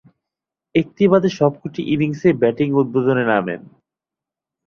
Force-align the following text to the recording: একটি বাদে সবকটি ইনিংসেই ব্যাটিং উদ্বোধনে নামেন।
একটি 0.75 1.03
বাদে 1.07 1.29
সবকটি 1.39 1.81
ইনিংসেই 1.93 2.35
ব্যাটিং 2.41 2.67
উদ্বোধনে 2.73 3.23
নামেন। 3.25 3.61